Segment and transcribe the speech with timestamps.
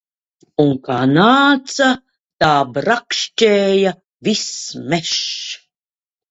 [0.61, 1.89] Un kā nāca,
[2.43, 3.93] tā brakšķēja
[4.29, 4.49] viss
[4.95, 5.23] mežs.